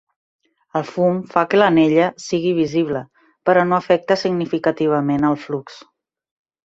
[0.79, 3.03] El fum fa que l'anella sigui visible,
[3.51, 5.79] però no afecta significativament el flux.